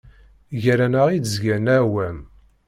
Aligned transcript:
Ger-aneɣ 0.61 1.07
i 1.09 1.17
d-zgan 1.19 1.65
leɛwam. 1.67 2.17